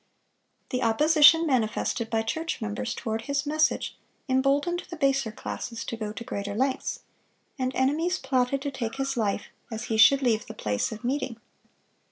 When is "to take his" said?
8.63-9.15